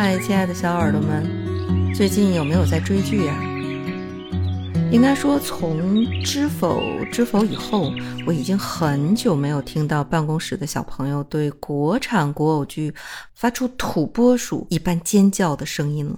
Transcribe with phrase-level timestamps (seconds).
[0.00, 3.34] 嗨，亲爱的小耳朵们，最近有没有在追剧呀？
[4.92, 5.76] 应该说，从
[6.24, 6.80] 《知否》
[7.10, 7.90] 《知否》以后，
[8.24, 12.94] 我已经很久没有听到办公室的小朋友对国产国偶剧
[13.34, 16.16] 发出土拨鼠一般尖叫的声音了。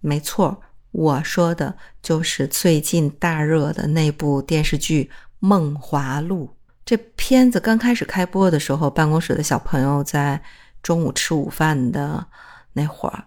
[0.00, 1.72] 没错，我说的
[2.02, 5.04] 就是最近大热的那部电视剧
[5.38, 6.46] 《梦华录》。
[6.84, 10.42] 这片子刚开始开播的时候，办公室的小朋友在
[10.82, 12.26] 中午吃午饭的
[12.72, 13.24] 那会儿，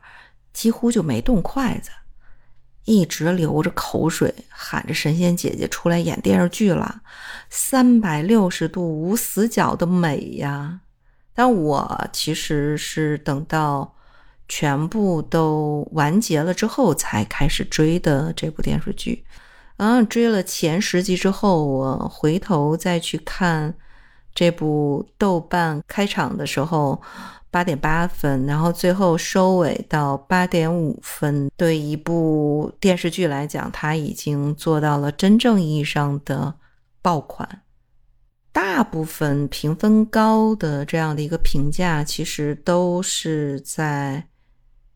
[0.51, 1.89] 几乎就没动筷子。
[2.85, 7.01] 一直流着口水，喊着神仙姐姐出来演电视剧了，
[7.49, 10.81] 三百六十度无死角的美呀！
[11.33, 13.95] 但我其实是等到
[14.49, 19.23] 全部都完结了之后才开始追的这部电视剧。
[19.77, 23.73] 嗯，追了前十集之后，我回头再去看
[24.35, 27.01] 这部豆瓣开场的时候。
[27.53, 31.51] 八点八分，然后最后收尾到八点五分。
[31.55, 36.55] 对一部电视剧来讲，它已经做到了真正意义上的
[37.03, 37.61] 爆款。
[38.51, 44.25] 大部分评分高的这样的一个评价，其实都是在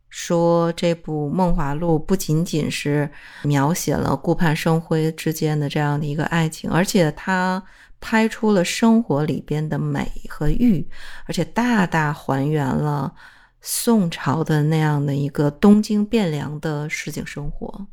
[0.09, 3.07] 说这部《梦华录》不仅仅是
[3.43, 7.63] 描写了顾盼生辉之间的这样的一个爱情，而且它。
[7.99, 10.87] 拍出了生活里边的美和欲，
[11.25, 13.13] 而且大大还原了
[13.59, 17.87] 宋朝的那样的一个东京汴梁的市井生活。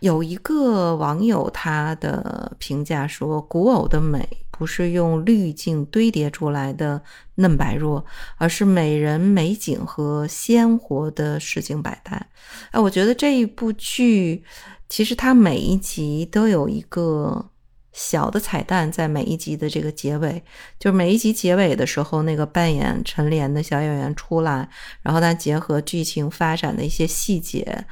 [0.00, 7.02] 有一个网友他的评价说：“古偶的美不是用滤镜堆叠出来的
[7.36, 8.04] 嫩白弱，
[8.36, 12.28] 而是美人美景和鲜活的市井百态。”
[12.72, 14.44] 哎，我觉得这一部剧
[14.90, 17.50] 其实它每一集都有一个。
[17.94, 20.42] 小的彩蛋在每一集的这个结尾，
[20.80, 24.68] 就是每一集结尾的时候，那个扮演陈莲的小演员出来，
[25.00, 27.86] 然后他结合剧情发展的一些细节，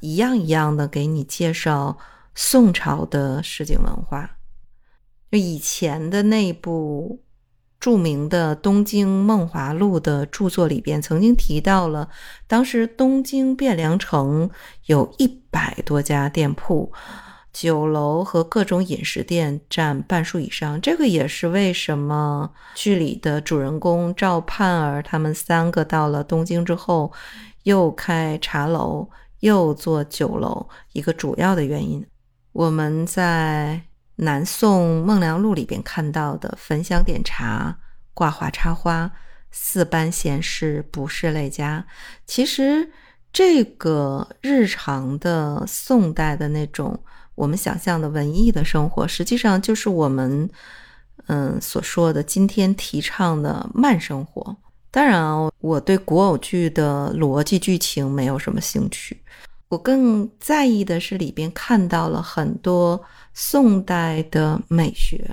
[0.00, 1.96] 一样一样的给你介绍
[2.34, 4.36] 宋朝的市井文化。
[5.32, 7.22] 就以前的那部
[7.80, 12.10] 著名的《东京梦华录》的著作里边，曾经提到了，
[12.46, 14.50] 当时东京汴梁城
[14.84, 16.92] 有一百多家店铺。
[17.58, 27.10] 酒楼和各种饮食店占半数以上，这个也是为什么剧里的主人公赵盼儿他们三个到了东京之后，
[27.62, 29.08] 又开茶楼
[29.40, 32.06] 又做酒楼一个主要的原因。
[32.52, 33.80] 我们在
[34.16, 37.78] 南宋孟良录里边看到的焚香点茶、
[38.12, 39.10] 挂画插花、
[39.50, 41.86] 四班闲事不是累家，
[42.26, 42.90] 其实
[43.32, 47.02] 这个日常的宋代的那种。
[47.36, 50.50] 我们想象的文艺的生活，实际上就是我们
[51.28, 54.56] 嗯所说的今天提倡的慢生活。
[54.90, 55.22] 当然，
[55.60, 59.22] 我对古偶剧的逻辑剧情没有什么兴趣，
[59.68, 63.00] 我更在意的是里边看到了很多
[63.34, 65.30] 宋代的美学，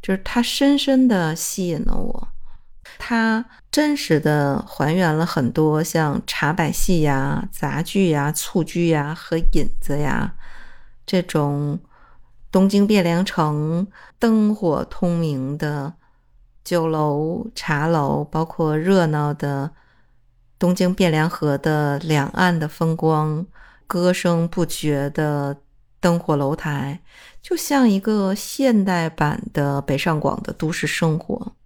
[0.00, 2.28] 就是它深深的吸引了我。
[2.98, 10.32] 它真实的还原了很多像茶百戏呀、杂剧呀、蹴鞠呀和引子呀。
[11.10, 11.80] 这种
[12.52, 13.84] 东京汴梁城
[14.20, 15.94] 灯火通明的
[16.62, 19.72] 酒楼、茶楼，包括热闹的
[20.56, 23.44] 东京汴梁河的两岸的风光，
[23.88, 25.56] 歌声不绝的
[25.98, 27.00] 灯火楼台，
[27.42, 31.56] 就像一个现代版的北上广的都市生活。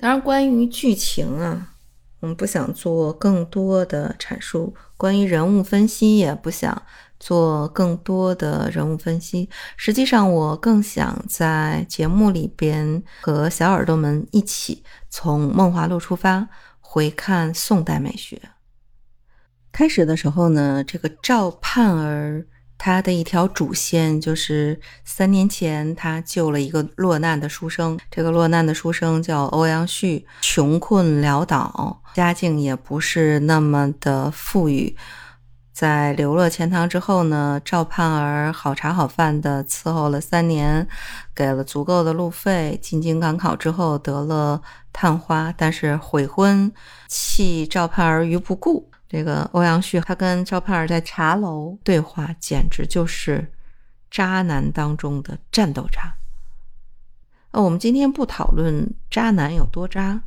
[0.00, 1.74] 当然，关于剧情啊，
[2.20, 6.82] 我们不想做更多的阐述；关于人物分析，也不想。
[7.22, 16.48] 做更多的人物分析，实际上我更想在节目里边和小耳朵们一起从《梦华录》出发，
[16.80, 18.42] 回看宋代美学。
[19.70, 22.44] 开始的时候呢，这个赵盼儿
[22.76, 34.96] 他的一条主线就是三年前他救了一个落难的书生，这个落难的书生叫欧阳旭，穷困潦倒，家境也不是那么的富裕。
[35.72, 40.86] 在流落钱塘之后呢，赵盼儿好茶好饭的伺候了三年，
[41.34, 42.78] 给了足够的路费。
[42.82, 44.60] 进京赶考之后得了
[44.92, 46.70] 探花，但是悔婚，
[47.08, 48.90] 弃赵盼儿于不顾。
[49.08, 53.50] 这个欧阳旭他跟赵盼儿在茶楼对话，简直就是
[54.10, 56.16] 渣男当中的战斗渣。
[57.52, 60.22] 呃，我们今天不讨论渣男有多渣，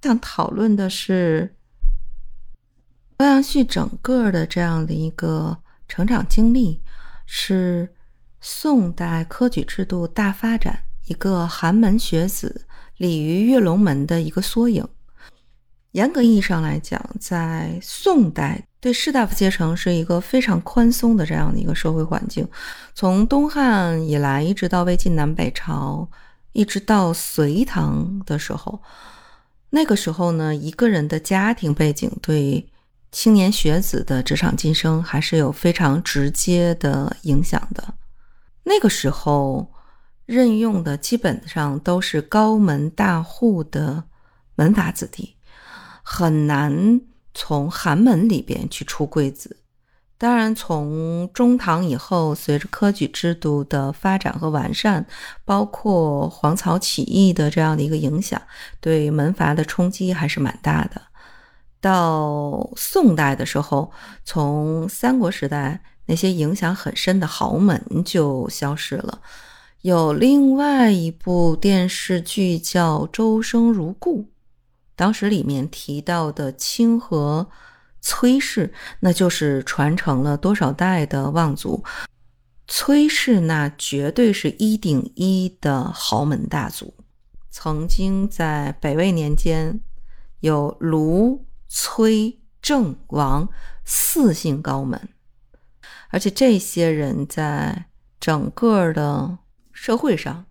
[0.00, 1.56] 想讨论的是。
[3.18, 6.80] 欧阳旭整个的这样的一个成长经历，
[7.26, 7.92] 是
[8.40, 12.64] 宋代科举制度大发展，一个寒门学子
[12.96, 14.86] 鲤鱼跃龙门的一个缩影。
[15.92, 22.46] 严格意义上来讲，在宋代，对士大夫阶层是一个非常宽松的这样的一个社会环境。
[22.94, 26.08] 从东汉以来，一直到魏晋南北朝，
[26.52, 28.80] 一直到隋唐的时候，
[29.70, 32.70] 那个时候呢，一个人的家庭背景对
[33.10, 37.94] 青年学子的职场晋升还是有非常直接的影响的。
[38.64, 39.72] 那个时候，
[40.26, 44.04] 任用的基本上都是高门大户的
[44.56, 45.36] 门阀子弟。
[46.02, 47.02] 很难
[47.34, 49.58] 从寒门里边去出贵子。
[50.16, 55.06] 当然，从中唐以后，随着科举制度的发展和完善，
[55.44, 58.40] 包括黄巢起义的这样的一个影响，
[58.80, 61.00] 对门阀的冲击还是蛮大的。
[61.80, 63.90] 到宋代的时候，
[64.24, 69.20] 从三国时代那些影响很深的豪门就消失了。
[69.82, 74.22] 有另外一部电视剧叫《周生如故》。
[74.96, 77.48] 当时里面提到的清河
[78.00, 81.84] 崔氏，那就是传承了多少代的望族。
[82.66, 86.92] 崔氏那绝对是一顶一的豪门大族，
[87.50, 89.80] 曾经在北魏年间
[90.40, 93.48] 有卢、崔、郑、王
[93.84, 95.08] 四姓高门，
[96.08, 97.86] 而且这些人在
[98.18, 99.38] 整个的
[99.72, 100.46] 社会上，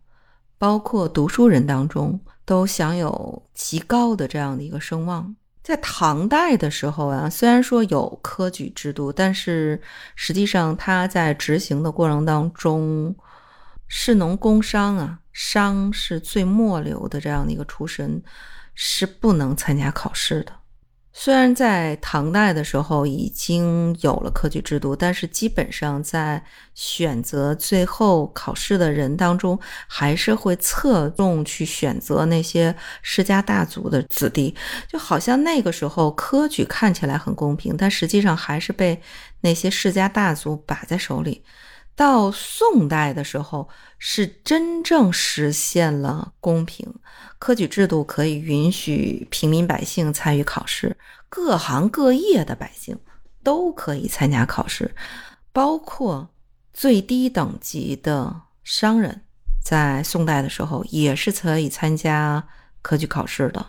[0.57, 2.19] 包括读书人当中。
[2.47, 5.35] 都享有极高的这样的一个声望。
[5.61, 9.81] 在唐代的时候啊，虽然说有科举制度，但是
[10.15, 13.13] 实际上他在执行的过程当中，
[13.89, 18.23] 士农工商啊，商是最末流的这样的一个出身，
[18.73, 20.53] 是不能参加考试的。
[21.19, 26.41] 虽然在唐代的时候已经有了科举制度，但是基本上在
[26.75, 34.55] 选择最后考试的人当中，还是会侧重去选择那些世家大族的子弟。
[34.87, 39.01] 就好像那个时候科举看起来很公平，但实际上还是被
[39.41, 41.43] 那些世家大族把在手里。
[41.97, 43.67] 到宋代的时候，
[43.97, 46.93] 是真正实现了公平，
[47.39, 50.95] 科举制度可以允许平民百姓参与考试，
[51.27, 52.95] 各行各业的百姓
[53.41, 54.93] 都可以参加考试，
[55.51, 56.29] 包括
[56.71, 59.23] 最低等级的商人，
[59.59, 62.47] 在宋代的时候也是可以参加
[62.83, 63.65] 科举考试的。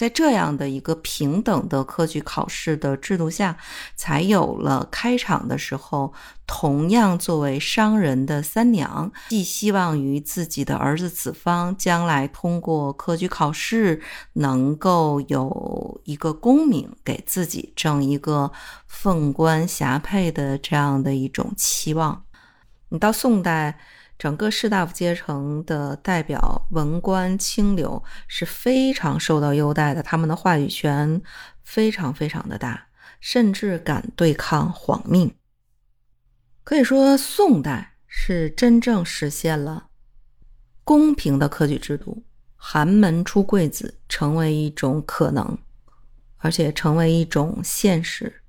[0.00, 3.54] 在这样的一个平等的科举考试的制度下，
[3.96, 6.14] 才有了开场的时候，
[6.46, 14.00] 同样作为商人的三娘，寄希望于自己的儿子子方将来通过科举考试，
[14.32, 18.50] 能够有一个功名，给自己挣一个
[18.86, 22.24] 凤冠霞帔的这样的一种期望。
[22.88, 23.78] 你到宋代。
[24.20, 31.22] 整个士大夫阶层的代表文官清流是非常受到优待的，他们的话语权
[31.64, 32.88] 非常非常的大，
[33.18, 35.34] 甚至敢对抗皇命。
[36.62, 39.86] 可以说，宋代是真正实现了
[40.84, 42.22] 公平的科举制度，
[42.56, 45.56] 寒门出贵子成为一种可能，
[46.36, 48.42] 而且成为一种现实。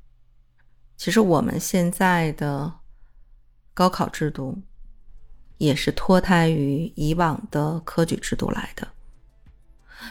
[0.97, 2.73] 其实我们现在的
[3.73, 4.61] 高考制度。
[5.61, 8.87] 也是脱胎于以往的科举制度来的。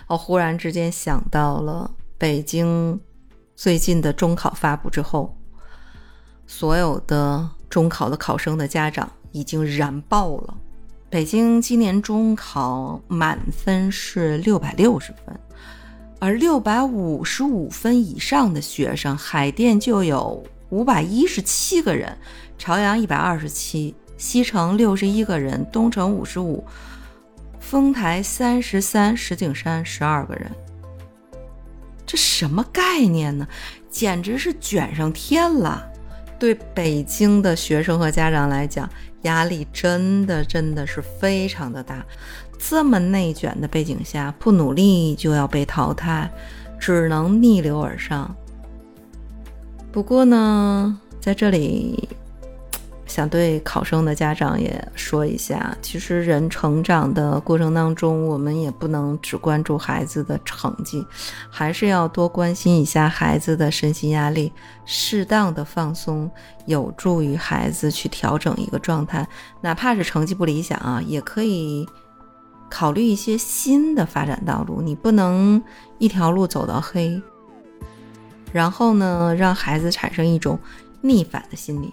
[0.06, 3.00] 我忽然之间想到了北京
[3.56, 5.36] 最近的中考发布之后，
[6.46, 10.56] 所有的中考的考生的家长已经燃爆了。
[11.08, 15.36] 北京今年中考满分是六百六十分，
[16.20, 22.16] 而六百五十五分以上的学生，海淀就有五百一十七个人，
[22.56, 23.92] 朝阳一百二十七。
[24.20, 26.62] 西城六十一个人，东城五十五，
[27.58, 30.50] 丰台三十三，石景山十二个人。
[32.04, 33.48] 这什么概念呢？
[33.88, 35.90] 简直是卷上天了！
[36.38, 38.86] 对北京的学生和家长来讲，
[39.22, 42.04] 压力真的真的是非常的大。
[42.58, 46.30] 这么内卷的背景下，不努力就要被淘汰，
[46.78, 48.36] 只能逆流而上。
[49.90, 52.06] 不过呢，在这里。
[53.10, 61.04] 想对考生的家长也说一下，其实人成长的过程当中，我们也不能只关注孩子的成绩，
[61.50, 64.52] 还是要多关心一下孩子的身心压力，
[64.84, 66.30] 适当的放松，
[66.66, 69.26] 有助于孩子去调整一个状态。
[69.60, 71.88] 哪怕是成绩不理想啊，也可以
[72.70, 74.80] 考虑一些新的发展道路。
[74.80, 75.60] 你不能
[75.98, 77.20] 一条路走到黑，
[78.52, 80.56] 然后呢，让孩子产生一种
[81.00, 81.92] 逆反的心理。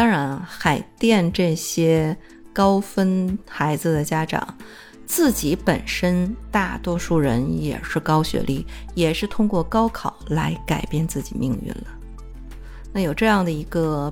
[0.00, 2.16] 当然，海淀这些
[2.54, 4.56] 高分孩子的家长，
[5.04, 11.86] 自己本身大多数人也是高学历，也是通过高考来改变自己命运了。
[12.94, 14.10] 那有这样的一个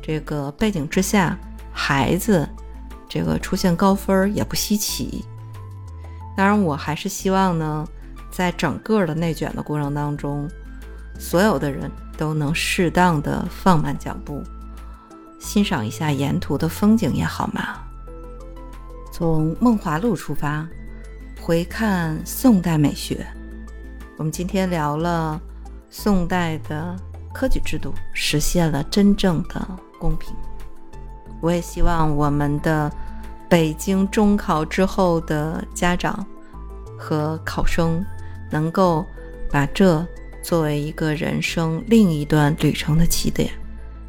[0.00, 1.38] 这个背景之下，
[1.70, 2.48] 孩子
[3.06, 5.22] 这个出现高分也不稀奇。
[6.34, 7.86] 当然，我还是希望呢，
[8.30, 10.48] 在整个的内卷的过程当中，
[11.18, 14.42] 所有的人都能适当的放慢脚步，
[15.42, 17.80] 欣赏一下沿途的风景也好嘛。
[19.10, 20.66] 从梦华录出发，
[21.40, 23.26] 回看宋代美学。
[24.16, 25.40] 我们今天聊了
[25.90, 26.96] 宋代的
[27.34, 29.66] 科举制度实现了真正的
[29.98, 30.32] 公平。
[31.40, 32.90] 我也希望我们的。
[33.48, 36.24] 北京中考之后的家长
[36.98, 38.02] 和考生，
[38.50, 39.04] 能够
[39.50, 40.02] 把这
[40.42, 43.52] 作为一个人生另一段旅程的起点。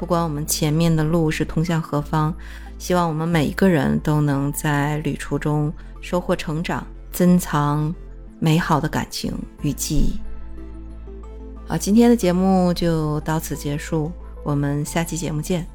[0.03, 2.35] 不管我们前面的路是通向何方，
[2.77, 7.95] 希望我们每一个人都能在旅途中收获成长，珍藏
[8.37, 10.19] 美好的感情与记忆。
[11.65, 14.11] 好，今天的节目就到此结束，
[14.43, 15.65] 我们下期节目见。